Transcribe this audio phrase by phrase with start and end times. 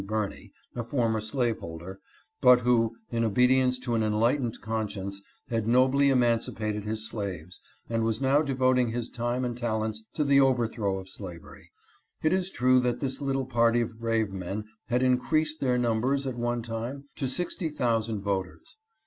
[0.03, 1.99] Birney, a former slaveholder,
[2.41, 8.19] but who, in obedience to an enlightened conscience, had nobly emancipated his slaves, and was
[8.19, 11.69] now devoting his time and talents to the overthrow of slavery.
[12.23, 16.33] It is true that this little party of brave men had increased their numbers at
[16.35, 18.77] one time to sixty thousand voters.